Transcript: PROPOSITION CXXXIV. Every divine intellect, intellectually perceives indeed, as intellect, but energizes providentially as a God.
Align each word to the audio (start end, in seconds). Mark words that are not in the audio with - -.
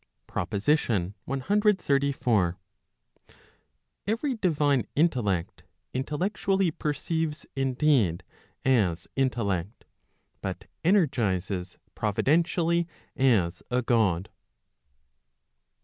PROPOSITION 0.25 1.13
CXXXIV. 1.27 2.55
Every 4.07 4.33
divine 4.33 4.87
intellect, 4.95 5.63
intellectually 5.93 6.71
perceives 6.71 7.45
indeed, 7.55 8.23
as 8.65 9.07
intellect, 9.15 9.85
but 10.41 10.65
energizes 10.83 11.77
providentially 11.93 12.87
as 13.15 13.61
a 13.69 13.83
God. 13.83 14.31